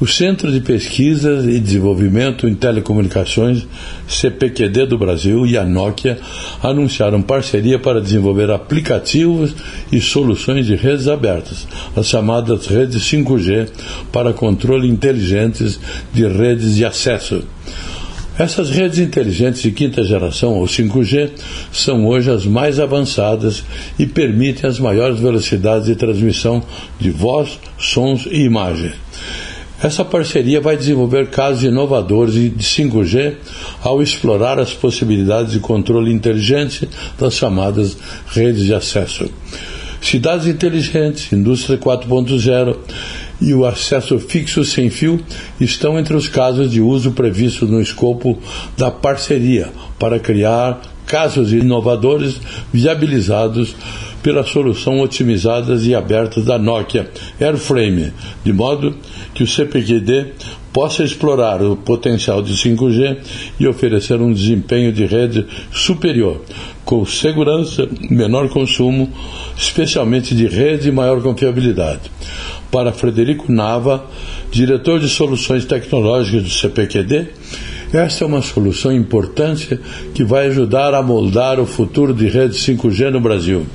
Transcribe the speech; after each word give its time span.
O 0.00 0.08
Centro 0.08 0.50
de 0.50 0.60
Pesquisas 0.60 1.44
e 1.46 1.60
Desenvolvimento 1.60 2.48
em 2.48 2.54
Telecomunicações, 2.54 3.64
CPQD 4.08 4.86
do 4.86 4.98
Brasil 4.98 5.46
e 5.46 5.56
a 5.56 5.64
Nokia 5.64 6.18
anunciaram 6.60 7.22
parceria 7.22 7.78
para 7.78 8.00
desenvolver 8.00 8.50
aplicativos 8.50 9.54
e 9.92 10.00
soluções 10.00 10.66
de 10.66 10.74
redes 10.74 11.06
abertas, 11.06 11.68
as 11.94 12.08
chamadas 12.08 12.66
redes 12.66 13.04
5G, 13.04 13.68
para 14.10 14.32
controle 14.32 14.88
inteligentes 14.88 15.78
de 16.12 16.26
redes 16.26 16.74
de 16.74 16.84
acesso. 16.84 17.44
Essas 18.36 18.70
redes 18.70 18.98
inteligentes 18.98 19.62
de 19.62 19.70
quinta 19.70 20.02
geração, 20.02 20.54
ou 20.54 20.66
5G, 20.66 21.30
são 21.70 22.04
hoje 22.04 22.32
as 22.32 22.44
mais 22.44 22.80
avançadas 22.80 23.62
e 23.96 24.06
permitem 24.06 24.68
as 24.68 24.80
maiores 24.80 25.20
velocidades 25.20 25.86
de 25.86 25.94
transmissão 25.94 26.60
de 26.98 27.12
voz, 27.12 27.60
sons 27.78 28.26
e 28.28 28.42
imagens. 28.42 28.94
Essa 29.84 30.02
parceria 30.02 30.62
vai 30.62 30.78
desenvolver 30.78 31.28
casos 31.28 31.62
inovadores 31.62 32.32
de 32.32 32.50
5G 32.52 33.34
ao 33.82 34.02
explorar 34.02 34.58
as 34.58 34.72
possibilidades 34.72 35.52
de 35.52 35.60
controle 35.60 36.10
inteligente 36.10 36.88
das 37.18 37.34
chamadas 37.34 37.94
redes 38.28 38.64
de 38.64 38.72
acesso. 38.72 39.28
Cidades 40.00 40.46
inteligentes, 40.46 41.30
indústria 41.30 41.76
4.0 41.76 42.78
e 43.42 43.52
o 43.52 43.66
acesso 43.66 44.18
fixo 44.18 44.64
sem 44.64 44.88
fio 44.88 45.20
estão 45.60 45.98
entre 45.98 46.16
os 46.16 46.28
casos 46.28 46.70
de 46.70 46.80
uso 46.80 47.12
previstos 47.12 47.68
no 47.68 47.78
escopo 47.78 48.38
da 48.78 48.90
parceria 48.90 49.68
para 49.98 50.18
criar 50.18 50.80
casos 51.06 51.52
inovadores 51.52 52.40
viabilizados 52.72 53.74
pela 54.22 54.42
solução 54.42 55.00
otimizadas 55.00 55.86
e 55.86 55.94
abertas 55.94 56.46
da 56.46 56.58
Nokia 56.58 57.10
Airframe, 57.38 58.10
de 58.42 58.52
modo 58.54 58.96
que 59.34 59.42
o 59.42 59.46
CPQD 59.46 60.32
possa 60.72 61.04
explorar 61.04 61.62
o 61.62 61.76
potencial 61.76 62.42
de 62.42 62.54
5G 62.54 63.18
e 63.60 63.68
oferecer 63.68 64.20
um 64.20 64.32
desempenho 64.32 64.92
de 64.92 65.04
rede 65.04 65.46
superior, 65.70 66.40
com 66.84 67.04
segurança, 67.04 67.86
menor 68.10 68.48
consumo, 68.48 69.08
especialmente 69.56 70.34
de 70.34 70.48
rede 70.48 70.88
e 70.88 70.92
maior 70.92 71.22
confiabilidade. 71.22 72.10
Para 72.72 72.92
Frederico 72.92 73.52
Nava, 73.52 74.04
diretor 74.50 74.98
de 74.98 75.08
soluções 75.08 75.64
tecnológicas 75.64 76.42
do 76.42 76.50
CPQD, 76.50 77.28
esta 77.96 78.24
é 78.24 78.26
uma 78.26 78.42
solução 78.42 78.92
importante 78.92 79.78
que 80.14 80.24
vai 80.24 80.46
ajudar 80.46 80.94
a 80.94 81.02
moldar 81.02 81.60
o 81.60 81.66
futuro 81.66 82.12
de 82.12 82.28
rede 82.28 82.54
5G 82.54 83.10
no 83.10 83.20
Brasil. 83.20 83.66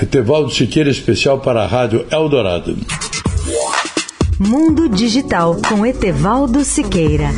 Etevaldo 0.00 0.50
Siqueira, 0.50 0.90
especial 0.90 1.40
para 1.40 1.62
a 1.62 1.66
Rádio 1.66 2.04
Eldorado. 2.10 2.76
Mundo 4.38 4.88
Digital 4.88 5.56
com 5.68 5.86
Etevaldo 5.86 6.64
Siqueira. 6.64 7.30